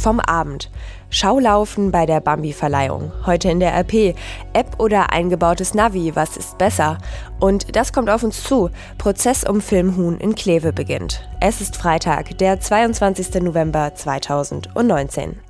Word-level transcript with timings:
vom 0.00 0.20
Abend. 0.20 0.70
Schaulaufen 1.10 1.90
bei 1.90 2.06
der 2.06 2.20
Bambi-Verleihung. 2.20 3.12
Heute 3.26 3.50
in 3.50 3.60
der 3.60 3.74
RP. 3.74 4.14
App 4.52 4.78
oder 4.78 5.12
eingebautes 5.12 5.74
Navi, 5.74 6.12
was 6.14 6.36
ist 6.36 6.56
besser? 6.58 6.98
Und 7.38 7.76
das 7.76 7.92
kommt 7.92 8.10
auf 8.10 8.22
uns 8.22 8.42
zu. 8.42 8.70
Prozess 8.98 9.44
um 9.44 9.60
Filmhuhn 9.60 10.18
in 10.18 10.34
Kleve 10.34 10.72
beginnt. 10.72 11.28
Es 11.40 11.60
ist 11.60 11.76
Freitag, 11.76 12.38
der 12.38 12.60
22. 12.60 13.42
November 13.42 13.94
2019. 13.94 15.40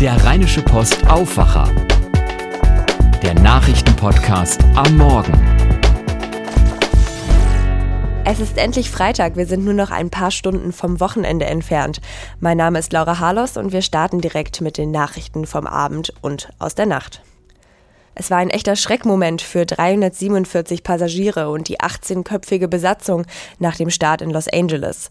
Der 0.00 0.24
Rheinische 0.24 0.62
Post 0.62 1.08
Aufwacher. 1.08 1.68
Der 3.22 3.34
Nachrichtenpodcast 3.34 4.60
am 4.76 4.96
Morgen. 4.96 5.67
Es 8.30 8.40
ist 8.40 8.58
endlich 8.58 8.90
Freitag, 8.90 9.36
wir 9.36 9.46
sind 9.46 9.64
nur 9.64 9.72
noch 9.72 9.90
ein 9.90 10.10
paar 10.10 10.30
Stunden 10.30 10.74
vom 10.74 11.00
Wochenende 11.00 11.46
entfernt. 11.46 12.02
Mein 12.40 12.58
Name 12.58 12.78
ist 12.78 12.92
Laura 12.92 13.20
Harlos 13.20 13.56
und 13.56 13.72
wir 13.72 13.80
starten 13.80 14.20
direkt 14.20 14.60
mit 14.60 14.76
den 14.76 14.90
Nachrichten 14.90 15.46
vom 15.46 15.66
Abend 15.66 16.12
und 16.20 16.50
aus 16.58 16.74
der 16.74 16.84
Nacht. 16.84 17.22
Es 18.14 18.30
war 18.30 18.36
ein 18.36 18.50
echter 18.50 18.76
Schreckmoment 18.76 19.40
für 19.40 19.64
347 19.64 20.82
Passagiere 20.82 21.48
und 21.48 21.68
die 21.68 21.80
18-köpfige 21.80 22.68
Besatzung 22.68 23.24
nach 23.60 23.76
dem 23.76 23.88
Start 23.88 24.20
in 24.20 24.28
Los 24.28 24.46
Angeles. 24.46 25.08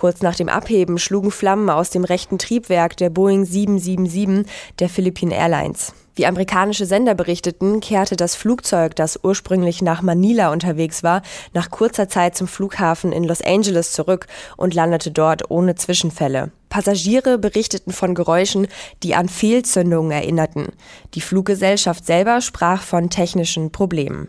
Kurz 0.00 0.22
nach 0.22 0.34
dem 0.34 0.48
Abheben 0.48 0.98
schlugen 0.98 1.30
Flammen 1.30 1.68
aus 1.68 1.90
dem 1.90 2.04
rechten 2.04 2.38
Triebwerk 2.38 2.96
der 2.96 3.10
Boeing 3.10 3.44
777 3.44 4.50
der 4.78 4.88
Philippine 4.88 5.34
Airlines. 5.34 5.92
Wie 6.14 6.24
amerikanische 6.24 6.86
Sender 6.86 7.14
berichteten, 7.14 7.80
kehrte 7.80 8.16
das 8.16 8.34
Flugzeug, 8.34 8.96
das 8.96 9.20
ursprünglich 9.22 9.82
nach 9.82 10.00
Manila 10.00 10.52
unterwegs 10.52 11.02
war, 11.02 11.20
nach 11.52 11.70
kurzer 11.70 12.08
Zeit 12.08 12.34
zum 12.34 12.48
Flughafen 12.48 13.12
in 13.12 13.24
Los 13.24 13.42
Angeles 13.42 13.92
zurück 13.92 14.26
und 14.56 14.72
landete 14.72 15.10
dort 15.10 15.50
ohne 15.50 15.74
Zwischenfälle. 15.74 16.50
Passagiere 16.70 17.36
berichteten 17.36 17.92
von 17.92 18.14
Geräuschen, 18.14 18.68
die 19.02 19.14
an 19.14 19.28
Fehlzündungen 19.28 20.12
erinnerten. 20.12 20.68
Die 21.12 21.20
Fluggesellschaft 21.20 22.06
selber 22.06 22.40
sprach 22.40 22.80
von 22.80 23.10
technischen 23.10 23.70
Problemen. 23.70 24.28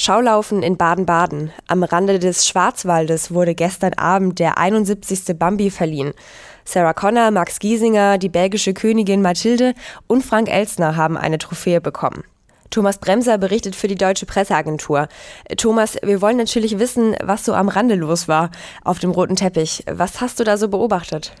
Schaulaufen 0.00 0.62
in 0.62 0.76
Baden-Baden. 0.76 1.50
Am 1.66 1.82
Rande 1.82 2.20
des 2.20 2.46
Schwarzwaldes 2.46 3.34
wurde 3.34 3.56
gestern 3.56 3.94
Abend 3.94 4.38
der 4.38 4.56
71. 4.56 5.36
Bambi 5.36 5.72
verliehen. 5.72 6.12
Sarah 6.64 6.92
Connor, 6.92 7.32
Max 7.32 7.58
Giesinger, 7.58 8.16
die 8.16 8.28
belgische 8.28 8.74
Königin 8.74 9.22
Mathilde 9.22 9.74
und 10.06 10.24
Frank 10.24 10.48
Elstner 10.48 10.94
haben 10.94 11.16
eine 11.16 11.38
Trophäe 11.38 11.80
bekommen. 11.80 12.22
Thomas 12.70 12.98
Bremser 12.98 13.38
berichtet 13.38 13.74
für 13.74 13.88
die 13.88 13.96
Deutsche 13.96 14.24
Presseagentur. 14.24 15.08
Thomas, 15.56 15.96
wir 16.00 16.20
wollen 16.20 16.36
natürlich 16.36 16.78
wissen, 16.78 17.16
was 17.20 17.44
so 17.44 17.54
am 17.54 17.68
Rande 17.68 17.96
los 17.96 18.28
war 18.28 18.50
auf 18.84 19.00
dem 19.00 19.10
roten 19.10 19.34
Teppich. 19.34 19.82
Was 19.90 20.20
hast 20.20 20.38
du 20.38 20.44
da 20.44 20.56
so 20.56 20.68
beobachtet? 20.68 21.32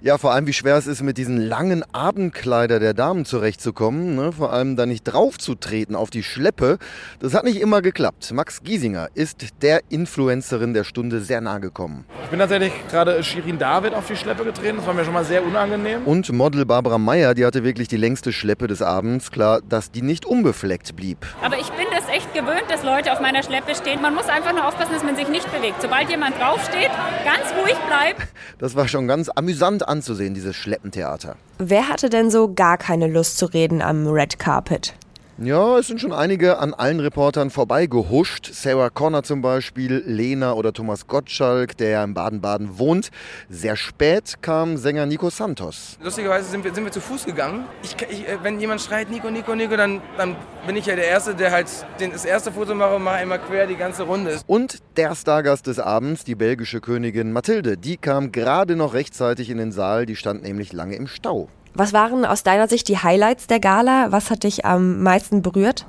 Ja, 0.00 0.16
vor 0.16 0.32
allem, 0.32 0.46
wie 0.46 0.52
schwer 0.52 0.76
es 0.76 0.86
ist, 0.86 1.02
mit 1.02 1.18
diesen 1.18 1.38
langen 1.38 1.82
Abendkleider 1.92 2.78
der 2.78 2.94
Damen 2.94 3.24
zurechtzukommen. 3.24 4.14
Ne? 4.14 4.32
Vor 4.32 4.52
allem 4.52 4.76
da 4.76 4.86
nicht 4.86 5.02
draufzutreten 5.02 5.96
auf 5.96 6.10
die 6.10 6.22
Schleppe. 6.22 6.78
Das 7.18 7.34
hat 7.34 7.44
nicht 7.44 7.60
immer 7.60 7.82
geklappt. 7.82 8.30
Max 8.32 8.62
Giesinger 8.62 9.08
ist 9.14 9.46
der 9.62 9.80
Influencerin 9.88 10.74
der 10.74 10.84
Stunde 10.84 11.20
sehr 11.20 11.40
nahe 11.40 11.60
gekommen. 11.60 12.04
Ich 12.22 12.30
bin 12.30 12.38
tatsächlich 12.38 12.72
gerade 12.90 13.22
Shirin 13.24 13.58
David 13.58 13.94
auf 13.94 14.06
die 14.06 14.16
Schleppe 14.16 14.44
getreten. 14.44 14.76
Das 14.76 14.86
war 14.86 14.94
mir 14.94 15.04
schon 15.04 15.14
mal 15.14 15.24
sehr 15.24 15.44
unangenehm. 15.44 16.04
Und 16.04 16.32
Model 16.32 16.64
Barbara 16.64 16.98
Meyer, 16.98 17.34
die 17.34 17.44
hatte 17.44 17.64
wirklich 17.64 17.88
die 17.88 17.96
längste 17.96 18.32
Schleppe 18.32 18.68
des 18.68 18.82
Abends. 18.82 19.32
Klar, 19.32 19.60
dass 19.68 19.90
die 19.90 20.02
nicht 20.02 20.24
unbefleckt 20.24 20.94
blieb. 20.94 21.26
Aber 21.42 21.58
ich 21.58 21.70
bin 21.70 21.86
das 21.90 22.08
echt 22.08 22.32
gewöhnt, 22.32 22.64
dass 22.68 22.84
Leute 22.84 23.12
auf 23.12 23.20
meiner 23.20 23.42
Schleppe 23.42 23.74
stehen. 23.74 24.00
Man 24.00 24.14
muss 24.14 24.28
einfach 24.28 24.52
nur 24.52 24.66
aufpassen, 24.66 24.92
dass 24.92 25.02
man 25.02 25.16
sich 25.16 25.28
nicht 25.28 25.50
bewegt. 25.52 25.82
Sobald 25.82 26.08
jemand 26.08 26.38
draufsteht, 26.38 26.90
ganz 27.24 27.52
ruhig 27.60 27.76
bleibt. 27.88 28.28
Das 28.58 28.76
war 28.76 28.86
schon 28.86 29.08
ganz 29.08 29.28
amüsant 29.28 29.47
amüsant 29.48 29.88
anzusehen, 29.88 30.34
dieses 30.34 30.54
Schleppentheater. 30.56 31.36
Wer 31.58 31.88
hatte 31.88 32.10
denn 32.10 32.30
so 32.30 32.52
gar 32.52 32.76
keine 32.76 33.06
Lust 33.06 33.38
zu 33.38 33.46
reden 33.46 33.80
am 33.80 34.06
Red 34.06 34.38
Carpet? 34.38 34.92
Ja, 35.40 35.78
es 35.78 35.86
sind 35.86 36.00
schon 36.00 36.12
einige 36.12 36.58
an 36.58 36.74
allen 36.74 36.98
Reportern 36.98 37.50
vorbeigehuscht. 37.50 38.50
Sarah 38.52 38.90
Connor 38.90 39.22
zum 39.22 39.40
Beispiel, 39.40 40.02
Lena 40.04 40.54
oder 40.54 40.72
Thomas 40.72 41.06
Gottschalk, 41.06 41.76
der 41.76 41.90
ja 41.90 42.02
in 42.02 42.12
Baden-Baden 42.12 42.76
wohnt. 42.80 43.10
Sehr 43.48 43.76
spät 43.76 44.42
kam 44.42 44.76
Sänger 44.76 45.06
Nico 45.06 45.30
Santos. 45.30 45.96
Lustigerweise 46.02 46.50
sind 46.50 46.64
wir, 46.64 46.74
sind 46.74 46.82
wir 46.82 46.90
zu 46.90 47.00
Fuß 47.00 47.24
gegangen. 47.24 47.66
Ich, 47.84 47.94
ich, 48.10 48.26
äh, 48.26 48.38
wenn 48.42 48.58
jemand 48.58 48.80
schreit 48.80 49.10
Nico, 49.10 49.30
Nico, 49.30 49.54
Nico, 49.54 49.76
dann, 49.76 50.02
dann 50.16 50.34
bin 50.66 50.74
ich 50.74 50.86
ja 50.86 50.96
der 50.96 51.06
Erste, 51.06 51.36
der 51.36 51.52
halt 51.52 51.68
den, 52.00 52.10
das 52.10 52.24
erste 52.24 52.50
Foto 52.50 52.74
mache 52.74 52.96
und 52.96 53.04
mache 53.04 53.18
einmal 53.18 53.38
quer 53.38 53.68
die 53.68 53.76
ganze 53.76 54.02
Runde. 54.02 54.40
Und 54.48 54.78
der 54.96 55.14
Stargast 55.14 55.68
des 55.68 55.78
Abends, 55.78 56.24
die 56.24 56.34
belgische 56.34 56.80
Königin 56.80 57.30
Mathilde, 57.30 57.76
die 57.76 57.96
kam 57.96 58.32
gerade 58.32 58.74
noch 58.74 58.92
rechtzeitig 58.92 59.50
in 59.50 59.58
den 59.58 59.70
Saal. 59.70 60.04
Die 60.04 60.16
stand 60.16 60.42
nämlich 60.42 60.72
lange 60.72 60.96
im 60.96 61.06
Stau. 61.06 61.48
Was 61.78 61.92
waren 61.92 62.24
aus 62.24 62.42
deiner 62.42 62.66
Sicht 62.66 62.88
die 62.88 62.98
Highlights 62.98 63.46
der 63.46 63.60
Gala? 63.60 64.10
Was 64.10 64.30
hat 64.30 64.42
dich 64.42 64.64
am 64.64 65.00
meisten 65.00 65.42
berührt? 65.42 65.86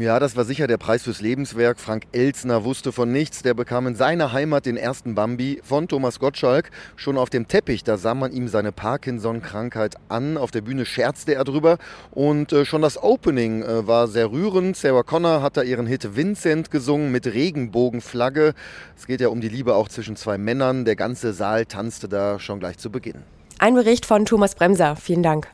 Ja, 0.00 0.18
das 0.18 0.34
war 0.34 0.44
sicher 0.44 0.66
der 0.66 0.78
Preis 0.78 1.04
fürs 1.04 1.20
Lebenswerk. 1.20 1.78
Frank 1.78 2.08
Elsner 2.10 2.64
wusste 2.64 2.90
von 2.90 3.12
nichts. 3.12 3.42
Der 3.42 3.54
bekam 3.54 3.86
in 3.86 3.94
seiner 3.94 4.32
Heimat 4.32 4.66
den 4.66 4.76
ersten 4.76 5.14
Bambi 5.14 5.60
von 5.62 5.86
Thomas 5.86 6.18
Gottschalk. 6.18 6.72
Schon 6.96 7.18
auf 7.18 7.30
dem 7.30 7.46
Teppich, 7.46 7.84
da 7.84 7.98
sah 7.98 8.14
man 8.16 8.32
ihm 8.32 8.48
seine 8.48 8.72
Parkinson-Krankheit 8.72 9.94
an. 10.08 10.36
Auf 10.36 10.50
der 10.50 10.62
Bühne 10.62 10.84
scherzte 10.84 11.36
er 11.36 11.44
drüber. 11.44 11.78
Und 12.10 12.52
äh, 12.52 12.64
schon 12.64 12.82
das 12.82 13.00
Opening 13.00 13.62
äh, 13.62 13.86
war 13.86 14.08
sehr 14.08 14.32
rührend. 14.32 14.76
Sarah 14.76 15.04
Connor 15.04 15.40
hat 15.40 15.56
da 15.56 15.62
ihren 15.62 15.86
Hit 15.86 16.16
Vincent 16.16 16.72
gesungen 16.72 17.12
mit 17.12 17.26
Regenbogenflagge. 17.26 18.54
Es 18.96 19.06
geht 19.06 19.20
ja 19.20 19.28
um 19.28 19.40
die 19.40 19.50
Liebe 19.50 19.76
auch 19.76 19.88
zwischen 19.88 20.16
zwei 20.16 20.36
Männern. 20.36 20.84
Der 20.84 20.96
ganze 20.96 21.32
Saal 21.32 21.64
tanzte 21.64 22.08
da 22.08 22.40
schon 22.40 22.58
gleich 22.58 22.78
zu 22.78 22.90
Beginn. 22.90 23.22
Ein 23.62 23.74
Bericht 23.74 24.06
von 24.06 24.24
Thomas 24.24 24.54
Bremser. 24.54 24.96
Vielen 24.96 25.22
Dank. 25.22 25.46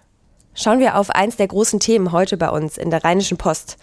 Schauen 0.55 0.79
wir 0.79 0.97
auf 0.97 1.11
eins 1.11 1.35
der 1.35 1.49
großen 1.49 1.81
Themen 1.81 2.13
heute 2.13 2.37
bei 2.37 2.51
uns 2.51 2.79
in 2.79 2.91
der 2.91 3.03
Rheinischen 3.03 3.37
Post. 3.37 3.79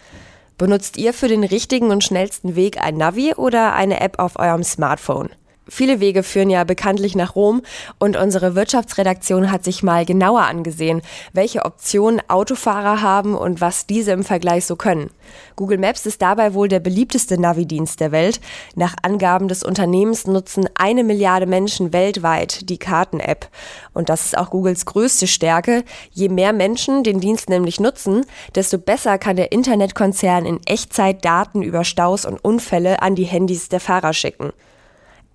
Benutzt 0.57 0.95
ihr 0.95 1.13
für 1.13 1.27
den 1.27 1.43
richtigen 1.43 1.91
und 1.91 2.05
schnellsten 2.05 2.55
Weg 2.55 2.81
ein 2.81 2.95
Navi 2.95 3.33
oder 3.33 3.73
eine 3.73 3.99
App 3.99 4.19
auf 4.19 4.39
eurem 4.39 4.63
Smartphone? 4.63 5.29
Viele 5.69 6.01
Wege 6.01 6.23
führen 6.23 6.49
ja 6.49 6.65
bekanntlich 6.65 7.15
nach 7.15 7.35
Rom 7.35 7.61
und 7.97 8.17
unsere 8.17 8.53
Wirtschaftsredaktion 8.53 9.49
hat 9.49 9.63
sich 9.63 9.81
mal 9.81 10.03
genauer 10.05 10.41
angesehen, 10.41 11.01
welche 11.31 11.63
Optionen 11.63 12.21
Autofahrer 12.27 13.01
haben 13.01 13.33
und 13.33 13.61
was 13.61 13.87
diese 13.87 14.11
im 14.11 14.25
Vergleich 14.25 14.65
so 14.65 14.75
können. 14.75 15.09
Google 15.55 15.77
Maps 15.77 16.05
ist 16.05 16.21
dabei 16.21 16.53
wohl 16.53 16.67
der 16.67 16.81
beliebteste 16.81 17.39
Navidienst 17.39 18.01
der 18.01 18.11
Welt. 18.11 18.41
Nach 18.75 18.93
Angaben 19.03 19.47
des 19.47 19.63
Unternehmens 19.63 20.27
nutzen 20.27 20.67
eine 20.75 21.05
Milliarde 21.05 21.45
Menschen 21.45 21.93
weltweit 21.93 22.69
die 22.69 22.77
Karten-App. 22.77 23.47
Und 23.93 24.09
das 24.09 24.25
ist 24.25 24.37
auch 24.37 24.49
Googles 24.49 24.85
größte 24.85 25.27
Stärke. 25.27 25.85
Je 26.11 26.27
mehr 26.27 26.51
Menschen 26.51 27.05
den 27.05 27.21
Dienst 27.21 27.47
nämlich 27.49 27.79
nutzen, 27.79 28.25
desto 28.55 28.77
besser 28.77 29.17
kann 29.17 29.37
der 29.37 29.53
Internetkonzern 29.53 30.45
in 30.45 30.59
Echtzeit 30.65 31.23
Daten 31.23 31.61
über 31.61 31.85
Staus 31.85 32.25
und 32.25 32.43
Unfälle 32.43 33.01
an 33.01 33.15
die 33.15 33.23
Handys 33.23 33.69
der 33.69 33.79
Fahrer 33.79 34.11
schicken. 34.11 34.51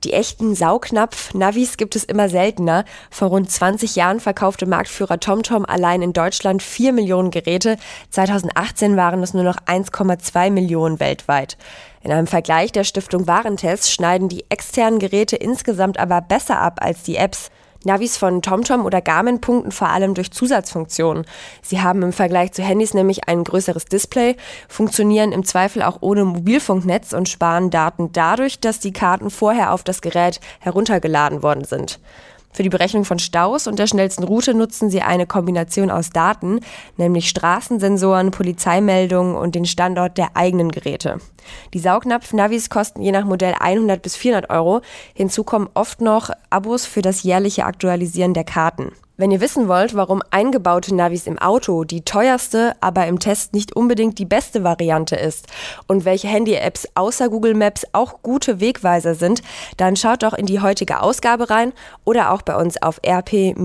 Die 0.08 0.14
echten 0.14 0.54
Saugnapf-Navis 0.54 1.76
gibt 1.76 1.94
es 1.94 2.02
immer 2.02 2.30
seltener. 2.30 2.86
Vor 3.10 3.28
rund 3.28 3.50
20 3.50 3.94
Jahren 3.94 4.20
verkaufte 4.20 4.64
Marktführer 4.64 5.20
TomTom 5.20 5.66
allein 5.66 6.00
in 6.00 6.14
Deutschland 6.14 6.62
4 6.62 6.94
Millionen 6.94 7.30
Geräte. 7.30 7.76
2018 8.08 8.96
waren 8.96 9.22
es 9.22 9.34
nur 9.34 9.42
noch 9.42 9.58
1,2 9.66 10.50
Millionen 10.50 10.98
weltweit. 10.98 11.58
In 12.00 12.10
einem 12.10 12.26
Vergleich 12.26 12.72
der 12.72 12.84
Stiftung 12.84 13.26
Warentest 13.26 13.92
schneiden 13.92 14.30
die 14.30 14.46
externen 14.48 14.98
Geräte 14.98 15.36
insgesamt 15.36 15.98
aber 15.98 16.22
besser 16.22 16.58
ab 16.58 16.78
als 16.80 17.02
die 17.02 17.16
Apps. 17.16 17.50
Navis 17.84 18.16
von 18.16 18.42
TomTom 18.42 18.84
oder 18.84 19.00
Garmin 19.00 19.40
punkten 19.40 19.70
vor 19.70 19.88
allem 19.88 20.14
durch 20.14 20.32
Zusatzfunktionen. 20.32 21.24
Sie 21.62 21.80
haben 21.80 22.02
im 22.02 22.12
Vergleich 22.12 22.52
zu 22.52 22.62
Handys 22.62 22.94
nämlich 22.94 23.28
ein 23.28 23.44
größeres 23.44 23.84
Display, 23.84 24.36
funktionieren 24.68 25.32
im 25.32 25.44
Zweifel 25.44 25.82
auch 25.82 25.98
ohne 26.00 26.24
Mobilfunknetz 26.24 27.12
und 27.12 27.28
sparen 27.28 27.70
Daten 27.70 28.10
dadurch, 28.12 28.58
dass 28.58 28.80
die 28.80 28.92
Karten 28.92 29.30
vorher 29.30 29.72
auf 29.72 29.84
das 29.84 30.00
Gerät 30.00 30.40
heruntergeladen 30.60 31.42
worden 31.42 31.64
sind. 31.64 32.00
Für 32.58 32.64
die 32.64 32.70
Berechnung 32.70 33.04
von 33.04 33.20
Staus 33.20 33.68
und 33.68 33.78
der 33.78 33.86
schnellsten 33.86 34.24
Route 34.24 34.52
nutzen 34.52 34.90
sie 34.90 35.00
eine 35.00 35.28
Kombination 35.28 35.92
aus 35.92 36.10
Daten, 36.10 36.58
nämlich 36.96 37.28
Straßensensoren, 37.28 38.32
Polizeimeldungen 38.32 39.36
und 39.36 39.54
den 39.54 39.64
Standort 39.64 40.18
der 40.18 40.36
eigenen 40.36 40.72
Geräte. 40.72 41.18
Die 41.72 41.78
Saugnapf-Navis 41.78 42.68
kosten 42.68 43.00
je 43.00 43.12
nach 43.12 43.24
Modell 43.24 43.54
100 43.60 44.02
bis 44.02 44.16
400 44.16 44.50
Euro. 44.50 44.80
Hinzu 45.14 45.44
kommen 45.44 45.68
oft 45.74 46.00
noch 46.00 46.30
Abos 46.50 46.84
für 46.84 47.00
das 47.00 47.22
jährliche 47.22 47.64
Aktualisieren 47.64 48.34
der 48.34 48.42
Karten. 48.42 48.90
Wenn 49.20 49.32
ihr 49.32 49.40
wissen 49.40 49.66
wollt, 49.66 49.96
warum 49.96 50.22
eingebaute 50.30 50.94
Navis 50.94 51.26
im 51.26 51.40
Auto 51.40 51.82
die 51.82 52.02
teuerste, 52.02 52.76
aber 52.80 53.08
im 53.08 53.18
Test 53.18 53.52
nicht 53.52 53.74
unbedingt 53.74 54.20
die 54.20 54.24
beste 54.24 54.62
Variante 54.62 55.16
ist 55.16 55.48
und 55.88 56.04
welche 56.04 56.28
Handy-Apps 56.28 56.86
außer 56.94 57.28
Google 57.28 57.54
Maps 57.54 57.84
auch 57.90 58.22
gute 58.22 58.60
Wegweiser 58.60 59.16
sind, 59.16 59.42
dann 59.76 59.96
schaut 59.96 60.22
doch 60.22 60.34
in 60.34 60.46
die 60.46 60.60
heutige 60.60 61.00
Ausgabe 61.02 61.50
rein 61.50 61.72
oder 62.04 62.30
auch 62.30 62.42
bei 62.42 62.54
uns 62.54 62.80
auf 62.80 63.00
rp-online.de. 63.04 63.58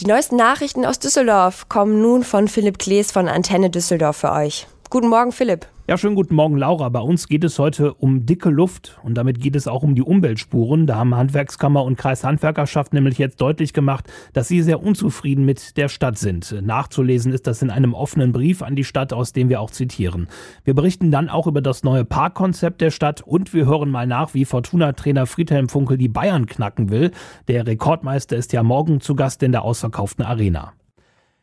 Die 0.00 0.06
neuesten 0.06 0.36
Nachrichten 0.36 0.86
aus 0.86 0.98
Düsseldorf 0.98 1.68
kommen 1.68 2.00
nun 2.00 2.24
von 2.24 2.48
Philipp 2.48 2.78
Klees 2.78 3.12
von 3.12 3.28
Antenne 3.28 3.68
Düsseldorf 3.68 4.16
für 4.16 4.32
euch. 4.32 4.66
Guten 4.88 5.08
Morgen, 5.08 5.32
Philipp. 5.32 5.66
Ja, 5.88 5.96
schönen 5.96 6.16
guten 6.16 6.34
Morgen, 6.34 6.58
Laura. 6.58 6.90
Bei 6.90 7.00
uns 7.00 7.28
geht 7.28 7.44
es 7.44 7.58
heute 7.58 7.94
um 7.94 8.26
dicke 8.26 8.50
Luft 8.50 9.00
und 9.02 9.14
damit 9.14 9.40
geht 9.40 9.56
es 9.56 9.66
auch 9.66 9.82
um 9.82 9.94
die 9.94 10.02
Umweltspuren. 10.02 10.86
Da 10.86 10.96
haben 10.96 11.14
Handwerkskammer 11.14 11.82
und 11.82 11.96
Kreishandwerkerschaft 11.96 12.92
nämlich 12.92 13.16
jetzt 13.16 13.40
deutlich 13.40 13.72
gemacht, 13.72 14.04
dass 14.34 14.48
sie 14.48 14.60
sehr 14.60 14.82
unzufrieden 14.82 15.46
mit 15.46 15.78
der 15.78 15.88
Stadt 15.88 16.18
sind. 16.18 16.54
Nachzulesen 16.60 17.32
ist 17.32 17.46
das 17.46 17.62
in 17.62 17.70
einem 17.70 17.94
offenen 17.94 18.32
Brief 18.32 18.60
an 18.60 18.76
die 18.76 18.84
Stadt, 18.84 19.14
aus 19.14 19.32
dem 19.32 19.48
wir 19.48 19.62
auch 19.62 19.70
zitieren. 19.70 20.28
Wir 20.62 20.74
berichten 20.74 21.10
dann 21.10 21.30
auch 21.30 21.46
über 21.46 21.62
das 21.62 21.82
neue 21.84 22.04
Parkkonzept 22.04 22.82
der 22.82 22.90
Stadt 22.90 23.22
und 23.22 23.54
wir 23.54 23.64
hören 23.64 23.88
mal 23.90 24.06
nach, 24.06 24.34
wie 24.34 24.44
Fortuna-Trainer 24.44 25.24
Friedhelm 25.24 25.70
Funkel 25.70 25.96
die 25.96 26.08
Bayern 26.08 26.44
knacken 26.44 26.90
will. 26.90 27.12
Der 27.48 27.66
Rekordmeister 27.66 28.36
ist 28.36 28.52
ja 28.52 28.62
morgen 28.62 29.00
zu 29.00 29.14
Gast 29.16 29.42
in 29.42 29.52
der 29.52 29.62
ausverkauften 29.62 30.22
Arena. 30.22 30.74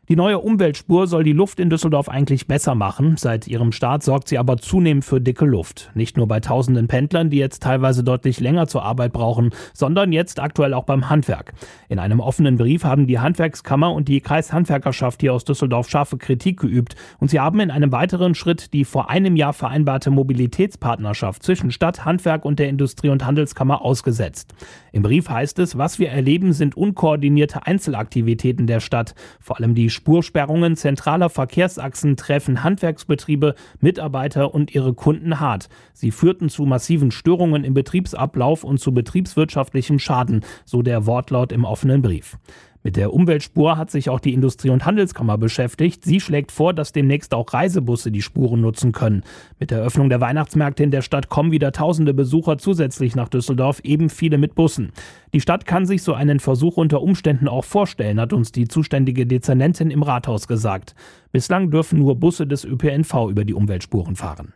Die 0.07 0.15
neue 0.15 0.37
Umweltspur 0.37 1.07
soll 1.07 1.23
die 1.23 1.33
Luft 1.33 1.59
in 1.59 1.71
Düsseldorf 1.71 2.09
eigentlich 2.09 2.45
besser 2.45 2.75
machen. 2.75 3.17
Seit 3.17 3.47
ihrem 3.47 3.71
Start 3.71 4.03
sorgt 4.03 4.27
sie 4.27 4.37
aber 4.37 4.57
zunehmend 4.57 5.03
für 5.03 5.19
dicke 5.19 5.45
Luft. 5.45 5.89
Nicht 5.95 6.15
nur 6.15 6.27
bei 6.27 6.39
tausenden 6.39 6.87
Pendlern, 6.87 7.31
die 7.31 7.37
jetzt 7.37 7.63
teilweise 7.63 8.03
deutlich 8.03 8.39
länger 8.39 8.67
zur 8.67 8.83
Arbeit 8.83 9.13
brauchen, 9.13 9.49
sondern 9.73 10.11
jetzt 10.11 10.39
aktuell 10.39 10.75
auch 10.75 10.83
beim 10.83 11.09
Handwerk. 11.09 11.53
In 11.89 11.97
einem 11.97 12.19
offenen 12.19 12.57
Brief 12.57 12.83
haben 12.83 13.07
die 13.07 13.17
Handwerkskammer 13.17 13.93
und 13.93 14.07
die 14.07 14.21
Kreishandwerkerschaft 14.21 15.21
hier 15.21 15.33
aus 15.33 15.43
Düsseldorf 15.43 15.89
scharfe 15.89 16.19
Kritik 16.19 16.59
geübt 16.59 16.95
und 17.19 17.31
sie 17.31 17.39
haben 17.39 17.59
in 17.59 17.71
einem 17.71 17.91
weiteren 17.91 18.35
Schritt 18.35 18.73
die 18.73 18.85
vor 18.85 19.09
einem 19.09 19.35
Jahr 19.35 19.53
vereinbarte 19.53 20.11
Mobilitätspartnerschaft 20.11 21.41
zwischen 21.41 21.71
Stadt, 21.71 22.05
Handwerk 22.05 22.45
und 22.45 22.59
der 22.59 22.69
Industrie- 22.69 23.09
und 23.09 23.25
Handelskammer 23.25 23.81
ausgesetzt. 23.81 24.53
Im 24.91 25.01
Brief 25.01 25.29
heißt 25.29 25.57
es, 25.57 25.79
was 25.79 25.97
wir 25.97 26.09
erleben, 26.09 26.53
sind 26.53 26.77
unkoordinierte 26.77 27.65
Einzelaktivitäten 27.65 28.67
der 28.67 28.81
Stadt, 28.81 29.15
vor 29.41 29.57
allem 29.57 29.73
die 29.73 29.89
Spursperrungen 29.95 30.75
zentraler 30.75 31.29
Verkehrsachsen 31.29 32.17
treffen 32.17 32.63
Handwerksbetriebe, 32.63 33.55
Mitarbeiter 33.79 34.53
und 34.53 34.75
ihre 34.75 34.93
Kunden 34.93 35.39
hart. 35.39 35.69
Sie 35.93 36.11
führten 36.11 36.49
zu 36.49 36.65
massiven 36.65 37.09
Störungen 37.09 37.63
im 37.63 37.73
Betriebsablauf 37.73 38.63
und 38.63 38.79
zu 38.79 38.93
betriebswirtschaftlichem 38.93 39.97
Schaden, 39.97 40.45
so 40.65 40.83
der 40.83 41.07
Wortlaut 41.07 41.51
im 41.51 41.65
offenen 41.65 42.03
Brief. 42.03 42.37
Mit 42.85 42.97
der 42.97 43.15
Umweltspur 43.15 43.79
hat 43.79 43.89
sich 43.89 44.11
auch 44.11 44.19
die 44.19 44.35
Industrie- 44.35 44.69
und 44.69 44.85
Handelskammer 44.85 45.39
beschäftigt. 45.39 46.05
Sie 46.05 46.19
schlägt 46.19 46.51
vor, 46.51 46.71
dass 46.71 46.91
demnächst 46.91 47.33
auch 47.33 47.51
Reisebusse 47.51 48.11
die 48.11 48.21
Spuren 48.21 48.61
nutzen 48.61 48.91
können. 48.91 49.23
Mit 49.59 49.71
der 49.71 49.81
Öffnung 49.81 50.07
der 50.07 50.21
Weihnachtsmärkte 50.21 50.83
in 50.83 50.91
der 50.91 51.01
Stadt 51.01 51.27
kommen 51.27 51.51
wieder 51.51 51.71
tausende 51.71 52.13
Besucher 52.13 52.59
zusätzlich 52.59 53.15
nach 53.15 53.27
Düsseldorf, 53.27 53.79
eben 53.79 54.11
viele 54.11 54.37
mit 54.37 54.53
Bussen. 54.53 54.91
Die 55.33 55.41
Stadt 55.41 55.65
kann 55.65 55.87
sich 55.87 56.03
so 56.03 56.13
einen 56.13 56.39
Versuch 56.39 56.77
unter 56.77 57.01
Umständen 57.01 57.47
auch 57.47 57.65
vorstellen, 57.65 58.19
hat 58.19 58.33
uns 58.33 58.51
die 58.51 58.67
zuständige 58.67 59.25
Dezernentin 59.25 59.89
im 59.89 60.03
Rathaus 60.03 60.47
gesagt. 60.47 60.93
Bislang 61.31 61.71
dürfen 61.71 61.97
nur 61.97 62.19
Busse 62.19 62.45
des 62.45 62.65
ÖPNV 62.65 63.31
über 63.31 63.45
die 63.45 63.55
Umweltspuren 63.55 64.15
fahren. 64.15 64.53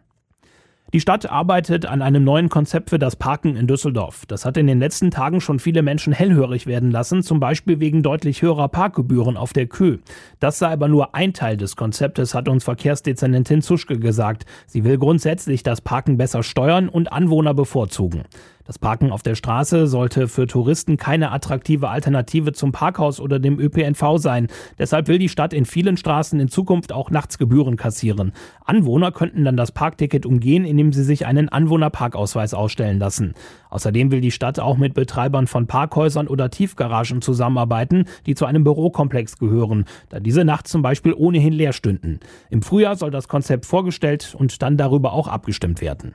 Die 0.91 0.99
Stadt 0.99 1.29
arbeitet 1.29 1.85
an 1.85 2.01
einem 2.01 2.23
neuen 2.23 2.49
Konzept 2.49 2.89
für 2.89 2.97
das 2.97 3.15
Parken 3.15 3.55
in 3.55 3.67
Düsseldorf. 3.67 4.25
Das 4.25 4.43
hat 4.43 4.57
in 4.57 4.65
den 4.65 4.79
letzten 4.79 5.11
Tagen 5.11 5.39
schon 5.39 5.59
viele 5.59 5.83
Menschen 5.83 6.13
hellhörig 6.13 6.65
werden 6.65 6.89
lassen, 6.89 7.21
zum 7.21 7.39
Beispiel 7.39 7.79
wegen 7.79 8.01
deutlich 8.01 8.41
höherer 8.41 8.69
Parkgebühren 8.69 9.37
auf 9.37 9.53
der 9.53 9.67
Kö. 9.67 9.99
Das 10.39 10.57
sei 10.57 10.69
aber 10.69 10.87
nur 10.87 11.13
ein 11.13 11.33
Teil 11.33 11.57
des 11.57 11.75
Konzeptes, 11.75 12.33
hat 12.33 12.49
uns 12.49 12.63
Verkehrsdezernentin 12.63 13.61
Zuschke 13.61 13.99
gesagt. 13.99 14.47
Sie 14.65 14.83
will 14.83 14.97
grundsätzlich 14.97 15.61
das 15.61 15.81
Parken 15.81 16.17
besser 16.17 16.41
steuern 16.41 16.89
und 16.89 17.13
Anwohner 17.13 17.53
bevorzugen. 17.53 18.23
Das 18.69 18.77
Parken 18.77 19.11
auf 19.11 19.23
der 19.23 19.33
Straße 19.33 19.87
sollte 19.87 20.27
für 20.27 20.45
Touristen 20.45 20.95
keine 20.95 21.31
attraktive 21.31 21.89
Alternative 21.89 22.53
zum 22.53 22.71
Parkhaus 22.71 23.19
oder 23.19 23.39
dem 23.39 23.59
ÖPNV 23.59 24.17
sein. 24.17 24.45
Deshalb 24.77 25.07
will 25.07 25.17
die 25.17 25.27
Stadt 25.27 25.53
in 25.53 25.65
vielen 25.65 25.97
Straßen 25.97 26.39
in 26.39 26.49
Zukunft 26.49 26.91
auch 26.93 27.09
nachts 27.09 27.39
Gebühren 27.39 27.77
kassieren. 27.77 28.31
Anwohner 28.63 29.11
könnten 29.11 29.43
dann 29.43 29.57
das 29.57 29.71
Parkticket 29.71 30.27
umgehen, 30.27 30.65
indem 30.65 30.93
sie 30.93 31.03
sich 31.03 31.25
einen 31.25 31.49
Anwohnerparkausweis 31.49 32.53
ausstellen 32.53 32.99
lassen. 32.99 33.33
Außerdem 33.71 34.11
will 34.11 34.21
die 34.21 34.29
Stadt 34.29 34.59
auch 34.59 34.77
mit 34.77 34.93
Betreibern 34.93 35.47
von 35.47 35.65
Parkhäusern 35.65 36.27
oder 36.27 36.51
Tiefgaragen 36.51 37.23
zusammenarbeiten, 37.23 38.05
die 38.27 38.35
zu 38.35 38.45
einem 38.45 38.63
Bürokomplex 38.63 39.39
gehören, 39.39 39.85
da 40.09 40.19
diese 40.19 40.45
nachts 40.45 40.69
zum 40.69 40.83
Beispiel 40.83 41.15
ohnehin 41.15 41.53
leer 41.53 41.73
stünden. 41.73 42.19
Im 42.51 42.61
Frühjahr 42.61 42.97
soll 42.97 43.09
das 43.09 43.27
Konzept 43.27 43.65
vorgestellt 43.65 44.35
und 44.37 44.61
dann 44.61 44.77
darüber 44.77 45.13
auch 45.13 45.27
abgestimmt 45.27 45.81
werden. 45.81 46.13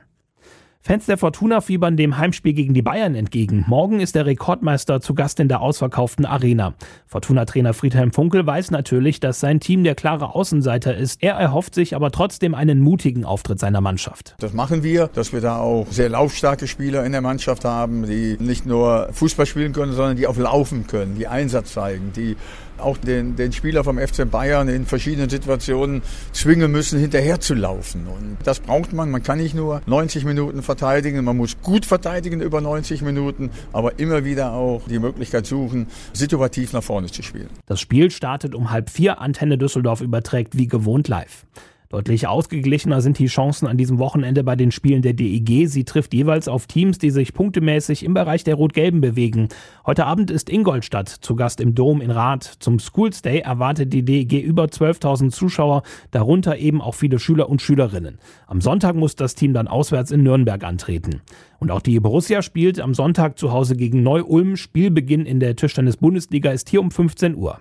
Fans 0.87 1.07
der 1.07 1.17
Fortuna 1.17 1.61
fiebern 1.61 1.97
dem 1.97 2.19
Heimspiel 2.19 2.53
gegen 2.53 2.75
die 2.75 2.83
Bayern 2.83 3.15
entgegen. 3.15 3.65
Morgen 3.67 3.99
ist 3.99 4.13
der 4.13 4.27
Rekordmeister 4.27 5.01
zu 5.01 5.15
Gast 5.15 5.39
in 5.39 5.47
der 5.47 5.61
ausverkauften 5.61 6.27
Arena. 6.27 6.75
Fortuna-Trainer 7.07 7.73
Friedhelm 7.73 8.11
Funkel 8.11 8.45
weiß 8.45 8.69
natürlich, 8.69 9.19
dass 9.19 9.39
sein 9.39 9.59
Team 9.59 9.83
der 9.83 9.95
klare 9.95 10.35
Außenseiter 10.35 10.95
ist. 10.95 11.23
Er 11.23 11.33
erhofft 11.33 11.73
sich 11.73 11.95
aber 11.95 12.11
trotzdem 12.11 12.53
einen 12.53 12.81
mutigen 12.81 13.25
Auftritt 13.25 13.59
seiner 13.59 13.81
Mannschaft. 13.81 14.35
Das 14.37 14.53
machen 14.53 14.83
wir, 14.83 15.07
dass 15.07 15.33
wir 15.33 15.41
da 15.41 15.57
auch 15.57 15.87
sehr 15.89 16.09
laufstarke 16.09 16.67
Spieler 16.67 17.03
in 17.03 17.13
der 17.13 17.21
Mannschaft 17.21 17.65
haben, 17.65 18.05
die 18.05 18.37
nicht 18.39 18.67
nur 18.67 19.09
Fußball 19.11 19.47
spielen 19.47 19.73
können, 19.73 19.93
sondern 19.93 20.17
die 20.17 20.27
auch 20.27 20.37
laufen 20.37 20.85
können, 20.85 21.15
die 21.15 21.25
Einsatz 21.25 21.73
zeigen, 21.73 22.11
die 22.15 22.35
auch 22.79 22.97
den, 22.97 23.35
den 23.35 23.51
Spieler 23.51 23.83
vom 23.83 23.97
FC 23.97 24.29
Bayern 24.29 24.67
in 24.67 24.85
verschiedenen 24.85 25.29
Situationen 25.29 26.01
zwingen 26.31 26.71
müssen, 26.71 26.99
hinterher 26.99 27.39
zu 27.39 27.53
laufen. 27.53 28.07
Und 28.07 28.37
das 28.43 28.59
braucht 28.59 28.93
man. 28.93 29.11
Man 29.11 29.23
kann 29.23 29.37
nicht 29.37 29.55
nur 29.55 29.81
90 29.85 30.25
Minuten 30.25 30.61
verteidigen, 30.61 31.23
man 31.23 31.37
muss 31.37 31.57
gut 31.61 31.85
verteidigen 31.85 32.41
über 32.41 32.61
90 32.61 33.01
Minuten, 33.01 33.49
aber 33.73 33.99
immer 33.99 34.25
wieder 34.25 34.53
auch 34.53 34.83
die 34.87 34.99
Möglichkeit 34.99 35.45
suchen, 35.45 35.87
situativ 36.13 36.73
nach 36.73 36.83
vorne 36.83 37.07
zu 37.07 37.23
spielen. 37.23 37.49
Das 37.65 37.79
Spiel 37.79 38.11
startet 38.11 38.55
um 38.55 38.71
halb 38.71 38.89
vier. 38.89 39.19
Antenne 39.21 39.57
Düsseldorf 39.57 40.01
überträgt 40.01 40.57
wie 40.57 40.67
gewohnt 40.67 41.07
live. 41.07 41.45
Deutlich 41.89 42.27
ausgeglichener 42.27 43.01
sind 43.01 43.19
die 43.19 43.27
Chancen 43.27 43.67
an 43.67 43.77
diesem 43.77 43.99
Wochenende 43.99 44.43
bei 44.43 44.55
den 44.55 44.71
Spielen 44.71 45.03
der 45.03 45.13
DEG. 45.13 45.67
Sie 45.67 45.83
trifft 45.83 46.13
jeweils 46.15 46.47
auf 46.47 46.65
Teams, 46.65 46.97
die 46.97 47.11
sich 47.11 47.33
punktemäßig 47.33 48.03
im 48.03 48.15
Bereich 48.15 48.43
der 48.43 48.55
Rot-Gelben 48.55 49.01
bewegen. 49.01 49.49
Heute 49.85 50.05
Abend 50.05 50.31
ist 50.31 50.49
Ingolstadt 50.49 51.09
zu 51.09 51.35
Gast 51.35 51.61
im 51.61 51.75
Dom 51.75 52.01
in 52.01 52.09
Rath. 52.09 52.43
Zum 52.59 52.79
Schools 52.79 53.21
Day 53.21 53.39
erwartet 53.39 53.93
die 53.93 54.03
DEG 54.03 54.41
über 54.41 54.65
12.000 54.65 55.29
Zuschauer, 55.29 55.83
darunter 56.09 56.57
eben 56.57 56.81
auch 56.81 56.95
viele 56.95 57.19
Schüler 57.19 57.49
und 57.49 57.61
Schülerinnen. 57.61 58.17
Am 58.47 58.61
Sonntag 58.61 58.95
muss 58.95 59.15
das 59.15 59.35
Team 59.35 59.53
dann 59.53 59.67
auswärts 59.67 60.09
in 60.09 60.23
Nürnberg 60.23 60.63
antreten. 60.63 61.21
Und 61.59 61.69
auch 61.69 61.81
die 61.81 61.99
Borussia 61.99 62.41
spielt 62.41 62.79
am 62.79 62.95
Sonntag 62.95 63.37
zu 63.37 63.51
Hause 63.51 63.75
gegen 63.75 64.01
Neu-Ulm. 64.01 64.57
Spielbeginn 64.57 65.25
in 65.25 65.39
der 65.39 65.55
Tischtennis-Bundesliga 65.55 66.51
ist 66.51 66.69
hier 66.69 66.81
um 66.81 66.89
15 66.89 67.35
Uhr. 67.35 67.59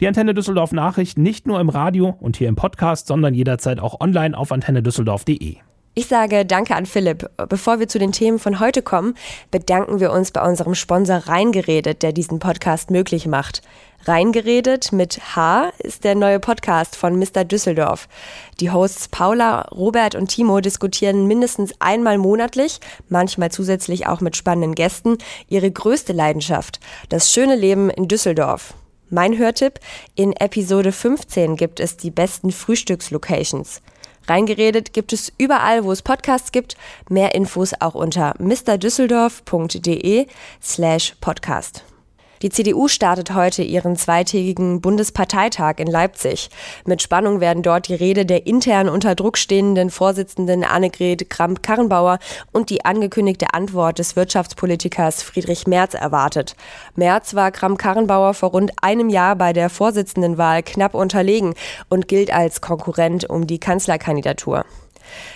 Die 0.00 0.08
Antenne 0.08 0.34
Düsseldorf 0.34 0.72
Nachrichten 0.72 1.22
nicht 1.22 1.46
nur 1.46 1.60
im 1.60 1.68
Radio 1.68 2.16
und 2.20 2.36
hier 2.36 2.48
im 2.48 2.56
Podcast, 2.56 3.06
sondern 3.06 3.32
jederzeit 3.32 3.78
auch 3.78 4.00
online 4.00 4.36
auf 4.36 4.50
antennedüsseldorf.de. 4.50 5.56
Ich 5.96 6.06
sage 6.06 6.44
Danke 6.44 6.74
an 6.74 6.86
Philipp. 6.86 7.30
Bevor 7.48 7.78
wir 7.78 7.86
zu 7.86 8.00
den 8.00 8.10
Themen 8.10 8.40
von 8.40 8.58
heute 8.58 8.82
kommen, 8.82 9.14
bedanken 9.52 10.00
wir 10.00 10.10
uns 10.10 10.32
bei 10.32 10.44
unserem 10.44 10.74
Sponsor 10.74 11.18
Reingeredet, 11.28 12.02
der 12.02 12.12
diesen 12.12 12.40
Podcast 12.40 12.90
möglich 12.90 13.28
macht. 13.28 13.62
Reingeredet 14.04 14.90
mit 14.92 15.36
H 15.36 15.70
ist 15.78 16.02
der 16.02 16.16
neue 16.16 16.40
Podcast 16.40 16.96
von 16.96 17.16
Mr. 17.16 17.44
Düsseldorf. 17.44 18.08
Die 18.58 18.72
Hosts 18.72 19.06
Paula, 19.06 19.62
Robert 19.70 20.16
und 20.16 20.26
Timo 20.26 20.60
diskutieren 20.60 21.28
mindestens 21.28 21.72
einmal 21.78 22.18
monatlich, 22.18 22.80
manchmal 23.08 23.52
zusätzlich 23.52 24.08
auch 24.08 24.20
mit 24.20 24.36
spannenden 24.36 24.74
Gästen, 24.74 25.18
ihre 25.48 25.70
größte 25.70 26.12
Leidenschaft, 26.12 26.80
das 27.08 27.32
schöne 27.32 27.54
Leben 27.54 27.88
in 27.88 28.08
Düsseldorf. 28.08 28.74
Mein 29.14 29.38
Hörtipp, 29.38 29.78
in 30.16 30.32
Episode 30.32 30.90
15 30.90 31.54
gibt 31.54 31.78
es 31.78 31.96
die 31.96 32.10
besten 32.10 32.50
Frühstückslocations. 32.50 33.80
Reingeredet 34.26 34.92
gibt 34.92 35.12
es 35.12 35.32
überall, 35.38 35.84
wo 35.84 35.92
es 35.92 36.02
Podcasts 36.02 36.50
gibt. 36.50 36.76
Mehr 37.08 37.32
Infos 37.36 37.74
auch 37.78 37.94
unter 37.94 38.34
mrdüsseldorf.de 38.40 40.26
slash 40.60 41.14
podcast. 41.20 41.84
Die 42.44 42.50
CDU 42.50 42.88
startet 42.88 43.32
heute 43.32 43.62
ihren 43.62 43.96
zweitägigen 43.96 44.82
Bundesparteitag 44.82 45.76
in 45.78 45.86
Leipzig. 45.86 46.50
Mit 46.84 47.00
Spannung 47.00 47.40
werden 47.40 47.62
dort 47.62 47.88
die 47.88 47.94
Rede 47.94 48.26
der 48.26 48.46
intern 48.46 48.90
unter 48.90 49.14
Druck 49.14 49.38
stehenden 49.38 49.88
Vorsitzenden 49.88 50.62
Annegret 50.62 51.30
Kramp-Karrenbauer 51.30 52.18
und 52.52 52.68
die 52.68 52.84
angekündigte 52.84 53.54
Antwort 53.54 53.98
des 53.98 54.14
Wirtschaftspolitikers 54.14 55.22
Friedrich 55.22 55.66
Merz 55.66 55.94
erwartet. 55.94 56.54
Merz 56.96 57.34
war 57.34 57.50
Kramp-Karrenbauer 57.50 58.34
vor 58.34 58.50
rund 58.50 58.72
einem 58.82 59.08
Jahr 59.08 59.36
bei 59.36 59.54
der 59.54 59.70
Vorsitzendenwahl 59.70 60.62
knapp 60.62 60.94
unterlegen 60.94 61.54
und 61.88 62.08
gilt 62.08 62.30
als 62.30 62.60
Konkurrent 62.60 63.24
um 63.30 63.46
die 63.46 63.58
Kanzlerkandidatur. 63.58 64.66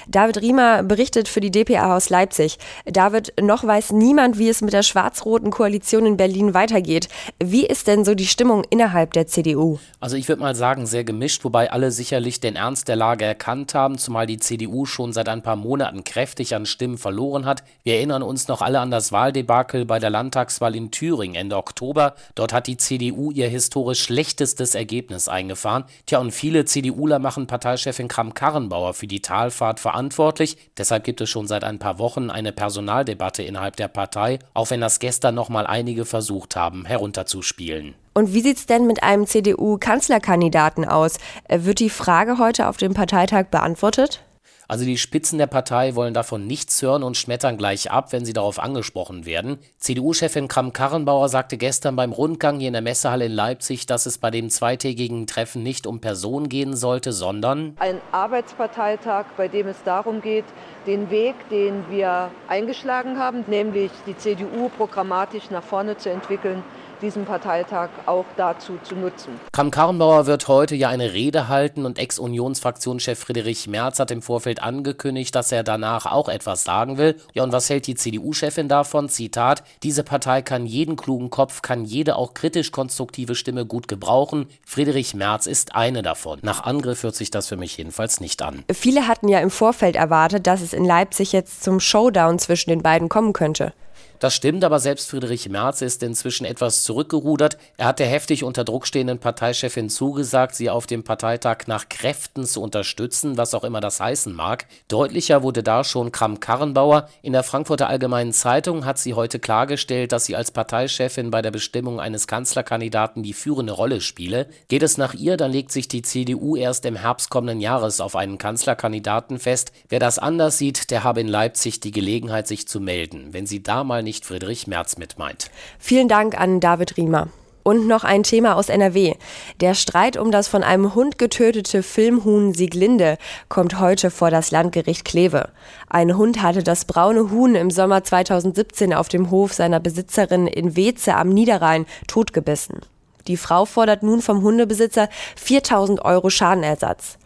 David 0.08 0.40
Riemer 0.40 0.82
berichtet 0.82 1.28
für 1.28 1.40
die 1.40 1.50
dpa 1.50 1.96
aus 1.96 2.10
Leipzig. 2.10 2.58
David, 2.86 3.32
noch 3.40 3.64
weiß 3.64 3.92
niemand, 3.92 4.38
wie 4.38 4.48
es 4.48 4.62
mit 4.62 4.72
der 4.72 4.82
schwarz-roten 4.82 5.50
Koalition 5.50 6.06
in 6.06 6.16
Berlin 6.16 6.54
weitergeht. 6.54 7.08
Wie 7.42 7.66
ist 7.66 7.86
denn 7.86 8.04
so 8.04 8.14
die 8.14 8.26
Stimmung 8.26 8.64
innerhalb 8.70 9.12
der 9.12 9.26
CDU? 9.26 9.78
Also 10.00 10.16
ich 10.16 10.28
würde 10.28 10.42
mal 10.42 10.54
sagen, 10.54 10.86
sehr 10.86 11.04
gemischt, 11.04 11.44
wobei 11.44 11.70
alle 11.70 11.90
sicherlich 11.90 12.40
den 12.40 12.56
Ernst 12.56 12.88
der 12.88 12.96
Lage 12.96 13.24
erkannt 13.24 13.74
haben, 13.74 13.98
zumal 13.98 14.26
die 14.26 14.38
CDU 14.38 14.86
schon 14.86 15.12
seit 15.12 15.28
ein 15.28 15.42
paar 15.42 15.56
Monaten 15.56 16.04
kräftig 16.04 16.54
an 16.54 16.66
Stimmen 16.66 16.98
verloren 16.98 17.44
hat. 17.44 17.62
Wir 17.82 17.96
erinnern 17.96 18.22
uns 18.22 18.48
noch 18.48 18.62
alle 18.62 18.80
an 18.80 18.90
das 18.90 19.12
Wahldebakel 19.12 19.84
bei 19.84 19.98
der 19.98 20.10
Landtagswahl 20.10 20.74
in 20.74 20.90
Thüringen 20.90 21.34
Ende 21.34 21.56
Oktober. 21.56 22.14
Dort 22.34 22.52
hat 22.52 22.66
die 22.66 22.76
CDU 22.76 23.30
ihr 23.30 23.48
historisch 23.48 24.02
schlechtestes 24.02 24.74
Ergebnis 24.74 25.28
eingefahren. 25.28 25.84
Tja, 26.06 26.18
und 26.18 26.32
viele 26.32 26.64
CDUler 26.64 27.18
machen 27.18 27.46
Parteichefin 27.46 28.08
Kram-Karrenbauer 28.08 28.94
für 28.94 29.06
die 29.06 29.20
Talfahrt 29.20 29.57
Talfahrt 29.58 29.80
verantwortlich. 29.80 30.56
Deshalb 30.76 31.04
gibt 31.04 31.20
es 31.20 31.28
schon 31.28 31.46
seit 31.46 31.64
ein 31.64 31.78
paar 31.78 31.98
Wochen 31.98 32.30
eine 32.30 32.52
Personaldebatte 32.52 33.42
innerhalb 33.42 33.76
der 33.76 33.88
Partei, 33.88 34.38
auch 34.54 34.70
wenn 34.70 34.80
das 34.80 35.00
gestern 35.00 35.34
noch 35.34 35.48
mal 35.48 35.66
einige 35.66 36.04
versucht 36.04 36.56
haben, 36.56 36.84
herunterzuspielen. 36.84 37.94
Und 38.14 38.32
wie 38.32 38.40
sieht 38.40 38.56
es 38.56 38.66
denn 38.66 38.86
mit 38.86 39.02
einem 39.02 39.26
CDU-Kanzlerkandidaten 39.26 40.84
aus? 40.84 41.18
Äh, 41.44 41.60
wird 41.62 41.80
die 41.80 41.90
Frage 41.90 42.38
heute 42.38 42.68
auf 42.68 42.76
dem 42.76 42.94
Parteitag 42.94 43.46
beantwortet? 43.46 44.22
Also 44.70 44.84
die 44.84 44.98
Spitzen 44.98 45.38
der 45.38 45.46
Partei 45.46 45.94
wollen 45.94 46.12
davon 46.12 46.46
nichts 46.46 46.82
hören 46.82 47.02
und 47.02 47.16
schmettern 47.16 47.56
gleich 47.56 47.90
ab, 47.90 48.12
wenn 48.12 48.26
sie 48.26 48.34
darauf 48.34 48.58
angesprochen 48.58 49.24
werden. 49.24 49.56
CDU-Chefin 49.78 50.46
Kram-Karrenbauer 50.46 51.30
sagte 51.30 51.56
gestern 51.56 51.96
beim 51.96 52.12
Rundgang 52.12 52.58
hier 52.58 52.68
in 52.68 52.74
der 52.74 52.82
Messehalle 52.82 53.24
in 53.24 53.32
Leipzig, 53.32 53.86
dass 53.86 54.04
es 54.04 54.18
bei 54.18 54.30
dem 54.30 54.50
zweitägigen 54.50 55.26
Treffen 55.26 55.62
nicht 55.62 55.86
um 55.86 56.02
Personen 56.02 56.50
gehen 56.50 56.76
sollte, 56.76 57.12
sondern 57.12 57.76
ein 57.78 57.98
Arbeitsparteitag, 58.12 59.24
bei 59.38 59.48
dem 59.48 59.68
es 59.68 59.82
darum 59.84 60.20
geht, 60.20 60.44
den 60.86 61.08
Weg, 61.10 61.34
den 61.48 61.88
wir 61.88 62.30
eingeschlagen 62.46 63.18
haben, 63.18 63.44
nämlich 63.46 63.90
die 64.06 64.18
CDU 64.18 64.68
programmatisch 64.76 65.48
nach 65.50 65.62
vorne 65.62 65.96
zu 65.96 66.10
entwickeln, 66.10 66.62
diesen 67.00 67.24
Parteitag 67.24 67.88
auch 68.06 68.24
dazu 68.36 68.78
zu 68.82 68.94
nutzen. 68.94 69.38
Kram-Karrenbauer 69.52 70.26
wird 70.26 70.48
heute 70.48 70.74
ja 70.74 70.88
eine 70.88 71.12
Rede 71.12 71.48
halten 71.48 71.84
und 71.84 71.98
Ex-Unionsfraktionschef 71.98 73.18
Friedrich 73.18 73.66
Merz 73.68 73.98
hat 73.98 74.10
im 74.10 74.22
Vorfeld 74.22 74.62
angekündigt, 74.62 75.34
dass 75.34 75.52
er 75.52 75.62
danach 75.62 76.06
auch 76.06 76.28
etwas 76.28 76.64
sagen 76.64 76.98
will. 76.98 77.16
Ja, 77.34 77.42
und 77.42 77.52
was 77.52 77.70
hält 77.70 77.86
die 77.86 77.94
CDU-Chefin 77.94 78.68
davon? 78.68 79.08
Zitat: 79.08 79.62
Diese 79.82 80.04
Partei 80.04 80.42
kann 80.42 80.66
jeden 80.66 80.96
klugen 80.96 81.30
Kopf, 81.30 81.62
kann 81.62 81.84
jede 81.84 82.16
auch 82.16 82.34
kritisch 82.34 82.72
konstruktive 82.72 83.34
Stimme 83.34 83.66
gut 83.66 83.88
gebrauchen. 83.88 84.46
Friedrich 84.66 85.14
Merz 85.14 85.46
ist 85.46 85.74
eine 85.74 86.02
davon. 86.02 86.38
Nach 86.42 86.64
Angriff 86.64 87.02
hört 87.02 87.16
sich 87.16 87.30
das 87.30 87.48
für 87.48 87.56
mich 87.56 87.76
jedenfalls 87.76 88.20
nicht 88.20 88.42
an. 88.42 88.64
Viele 88.72 89.06
hatten 89.08 89.28
ja 89.28 89.40
im 89.40 89.50
Vorfeld 89.50 89.96
erwartet, 89.96 90.46
dass 90.46 90.60
es 90.60 90.72
in 90.72 90.84
Leipzig 90.84 91.32
jetzt 91.32 91.62
zum 91.62 91.80
Showdown 91.80 92.38
zwischen 92.38 92.70
den 92.70 92.82
beiden 92.82 93.08
kommen 93.08 93.32
könnte. 93.32 93.72
Das 94.18 94.34
stimmt, 94.34 94.64
aber 94.64 94.80
selbst 94.80 95.10
Friedrich 95.10 95.48
Merz 95.48 95.80
ist 95.80 96.02
inzwischen 96.02 96.44
etwas 96.44 96.82
zurückgerudert. 96.82 97.56
Er 97.76 97.86
hat 97.86 98.00
der 98.00 98.08
heftig 98.08 98.42
unter 98.42 98.64
Druck 98.64 98.86
stehenden 98.86 99.20
Parteichefin 99.20 99.88
zugesagt, 99.88 100.56
sie 100.56 100.70
auf 100.70 100.88
dem 100.88 101.04
Parteitag 101.04 101.66
nach 101.66 101.88
Kräften 101.88 102.44
zu 102.44 102.60
unterstützen, 102.60 103.36
was 103.36 103.54
auch 103.54 103.62
immer 103.62 103.80
das 103.80 104.00
heißen 104.00 104.34
mag. 104.34 104.66
Deutlicher 104.88 105.44
wurde 105.44 105.62
da 105.62 105.84
schon 105.84 106.10
Kram-Karrenbauer. 106.10 107.08
In 107.22 107.32
der 107.32 107.44
Frankfurter 107.44 107.88
Allgemeinen 107.88 108.32
Zeitung 108.32 108.84
hat 108.84 108.98
sie 108.98 109.14
heute 109.14 109.38
klargestellt, 109.38 110.10
dass 110.10 110.24
sie 110.24 110.34
als 110.34 110.50
Parteichefin 110.50 111.30
bei 111.30 111.40
der 111.40 111.52
Bestimmung 111.52 112.00
eines 112.00 112.26
Kanzlerkandidaten 112.26 113.22
die 113.22 113.32
führende 113.32 113.72
Rolle 113.72 114.00
spiele. 114.00 114.48
Geht 114.66 114.82
es 114.82 114.98
nach 114.98 115.14
ihr, 115.14 115.36
dann 115.36 115.52
legt 115.52 115.70
sich 115.70 115.86
die 115.86 116.02
CDU 116.02 116.56
erst 116.56 116.86
im 116.86 116.96
Herbst 116.96 117.30
kommenden 117.30 117.60
Jahres 117.60 118.00
auf 118.00 118.16
einen 118.16 118.38
Kanzlerkandidaten 118.38 119.38
fest. 119.38 119.70
Wer 119.88 120.00
das 120.00 120.18
anders 120.18 120.58
sieht, 120.58 120.90
der 120.90 121.04
habe 121.04 121.20
in 121.20 121.28
Leipzig 121.28 121.78
die 121.78 121.92
Gelegenheit, 121.92 122.48
sich 122.48 122.66
zu 122.66 122.80
melden. 122.80 123.28
Wenn 123.32 123.46
sie 123.46 123.62
da 123.62 123.84
mal 123.84 124.02
nicht 124.08 124.24
Friedrich 124.24 124.66
Merz 124.66 124.96
mit 124.96 125.18
meint. 125.18 125.50
Vielen 125.78 126.08
Dank 126.08 126.40
an 126.40 126.60
David 126.60 126.96
Riemer. 126.96 127.28
Und 127.62 127.86
noch 127.86 128.04
ein 128.04 128.22
Thema 128.22 128.56
aus 128.56 128.70
NRW. 128.70 129.16
Der 129.60 129.74
Streit 129.74 130.16
um 130.16 130.30
das 130.30 130.48
von 130.48 130.62
einem 130.62 130.94
Hund 130.94 131.18
getötete 131.18 131.82
Filmhuhn 131.82 132.54
Sieglinde 132.54 133.18
kommt 133.50 133.78
heute 133.80 134.10
vor 134.10 134.30
das 134.30 134.50
Landgericht 134.50 135.04
Kleve. 135.04 135.50
Ein 135.90 136.16
Hund 136.16 136.40
hatte 136.40 136.62
das 136.62 136.86
braune 136.86 137.30
Huhn 137.30 137.54
im 137.54 137.70
Sommer 137.70 138.02
2017 138.02 138.94
auf 138.94 139.10
dem 139.10 139.30
Hof 139.30 139.52
seiner 139.52 139.78
Besitzerin 139.78 140.46
in 140.46 140.74
Weze 140.74 141.14
am 141.14 141.28
Niederrhein 141.28 141.84
totgebissen. 142.06 142.80
Die 143.26 143.36
Frau 143.36 143.66
fordert 143.66 144.02
nun 144.02 144.22
vom 144.22 144.40
Hundebesitzer 144.40 145.10
4000 145.36 146.02
Euro 146.02 146.30
Schadenersatz. 146.30 147.18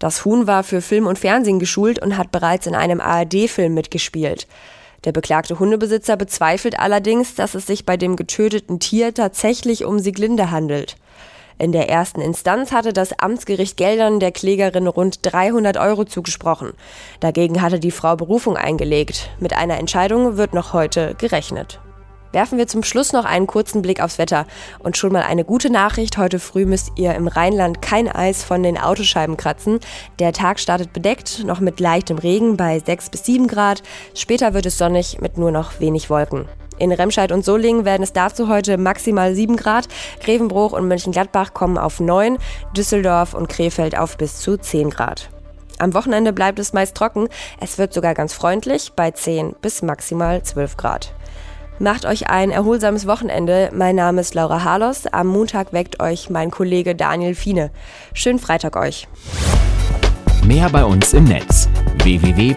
Das 0.00 0.24
Huhn 0.24 0.48
war 0.48 0.64
für 0.64 0.80
Film 0.80 1.06
und 1.06 1.20
Fernsehen 1.20 1.60
geschult 1.60 2.00
und 2.02 2.18
hat 2.18 2.32
bereits 2.32 2.66
in 2.66 2.74
einem 2.74 3.00
ARD-Film 3.00 3.72
mitgespielt. 3.72 4.48
Der 5.04 5.12
beklagte 5.12 5.58
Hundebesitzer 5.58 6.16
bezweifelt 6.16 6.78
allerdings, 6.78 7.34
dass 7.34 7.54
es 7.54 7.66
sich 7.66 7.84
bei 7.84 7.96
dem 7.96 8.16
getöteten 8.16 8.80
Tier 8.80 9.12
tatsächlich 9.12 9.84
um 9.84 9.98
Sieglinde 9.98 10.50
handelt. 10.50 10.96
In 11.58 11.70
der 11.72 11.88
ersten 11.88 12.20
Instanz 12.20 12.72
hatte 12.72 12.92
das 12.92 13.18
Amtsgericht 13.18 13.76
Geldern 13.76 14.18
der 14.18 14.32
Klägerin 14.32 14.88
rund 14.88 15.20
300 15.22 15.76
Euro 15.76 16.04
zugesprochen. 16.04 16.72
Dagegen 17.20 17.62
hatte 17.62 17.78
die 17.78 17.92
Frau 17.92 18.16
Berufung 18.16 18.56
eingelegt. 18.56 19.30
Mit 19.38 19.52
einer 19.52 19.78
Entscheidung 19.78 20.36
wird 20.36 20.52
noch 20.52 20.72
heute 20.72 21.14
gerechnet. 21.16 21.78
Werfen 22.34 22.58
wir 22.58 22.66
zum 22.66 22.82
Schluss 22.82 23.12
noch 23.12 23.24
einen 23.24 23.46
kurzen 23.46 23.80
Blick 23.80 24.02
aufs 24.02 24.18
Wetter. 24.18 24.46
Und 24.80 24.96
schon 24.96 25.12
mal 25.12 25.22
eine 25.22 25.44
gute 25.44 25.70
Nachricht. 25.70 26.18
Heute 26.18 26.40
früh 26.40 26.66
müsst 26.66 26.90
ihr 26.96 27.14
im 27.14 27.28
Rheinland 27.28 27.80
kein 27.80 28.08
Eis 28.08 28.42
von 28.42 28.64
den 28.64 28.76
Autoscheiben 28.76 29.36
kratzen. 29.36 29.78
Der 30.18 30.32
Tag 30.32 30.58
startet 30.58 30.92
bedeckt, 30.92 31.44
noch 31.44 31.60
mit 31.60 31.78
leichtem 31.78 32.18
Regen 32.18 32.56
bei 32.56 32.80
6 32.80 33.10
bis 33.10 33.24
7 33.24 33.46
Grad. 33.46 33.84
Später 34.14 34.52
wird 34.52 34.66
es 34.66 34.76
sonnig 34.76 35.20
mit 35.20 35.38
nur 35.38 35.52
noch 35.52 35.78
wenig 35.78 36.10
Wolken. 36.10 36.48
In 36.76 36.90
Remscheid 36.90 37.30
und 37.30 37.44
Solingen 37.44 37.84
werden 37.84 38.02
es 38.02 38.12
dazu 38.12 38.48
heute 38.48 38.78
maximal 38.78 39.32
7 39.32 39.56
Grad. 39.56 39.86
Grevenbruch 40.18 40.72
und 40.72 40.88
Mönchengladbach 40.88 41.54
kommen 41.54 41.78
auf 41.78 42.00
9, 42.00 42.38
Düsseldorf 42.76 43.34
und 43.34 43.48
Krefeld 43.48 43.96
auf 43.96 44.16
bis 44.16 44.40
zu 44.40 44.56
10 44.56 44.90
Grad. 44.90 45.30
Am 45.78 45.94
Wochenende 45.94 46.32
bleibt 46.32 46.58
es 46.58 46.72
meist 46.72 46.96
trocken. 46.96 47.28
Es 47.60 47.78
wird 47.78 47.92
sogar 47.92 48.14
ganz 48.14 48.32
freundlich 48.32 48.92
bei 48.96 49.12
10 49.12 49.54
bis 49.62 49.82
maximal 49.82 50.42
12 50.42 50.76
Grad. 50.76 51.14
Macht 51.78 52.06
euch 52.06 52.28
ein 52.30 52.50
erholsames 52.50 53.06
Wochenende. 53.06 53.70
Mein 53.74 53.96
Name 53.96 54.20
ist 54.20 54.34
Laura 54.34 54.62
Harlos. 54.62 55.06
Am 55.06 55.26
Montag 55.26 55.72
weckt 55.72 56.00
euch 56.00 56.30
mein 56.30 56.50
Kollege 56.50 56.94
Daniel 56.94 57.34
Fiene. 57.34 57.70
Schönen 58.12 58.38
Freitag 58.38 58.76
euch. 58.76 59.08
Mehr 60.44 60.68
bei 60.70 60.84
uns 60.84 61.14
im 61.14 61.24
Netz 61.24 61.68
www.rp-online.de 62.02 62.54